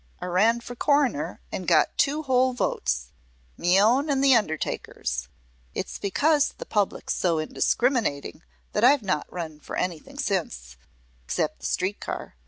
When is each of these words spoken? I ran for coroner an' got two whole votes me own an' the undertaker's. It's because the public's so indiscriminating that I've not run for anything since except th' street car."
I 0.19 0.25
ran 0.25 0.61
for 0.61 0.73
coroner 0.75 1.41
an' 1.51 1.65
got 1.65 1.95
two 1.95 2.23
whole 2.23 2.53
votes 2.53 3.09
me 3.55 3.79
own 3.79 4.09
an' 4.09 4.21
the 4.21 4.33
undertaker's. 4.33 5.27
It's 5.75 5.99
because 5.99 6.53
the 6.57 6.65
public's 6.65 7.13
so 7.13 7.37
indiscriminating 7.37 8.41
that 8.71 8.83
I've 8.83 9.03
not 9.03 9.31
run 9.31 9.59
for 9.59 9.75
anything 9.75 10.17
since 10.17 10.75
except 11.23 11.59
th' 11.59 11.65
street 11.65 11.99
car." 11.99 12.33